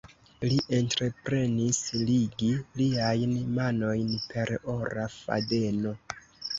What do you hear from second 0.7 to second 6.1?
entreprenis ligi liajn manojn per ora fadeno.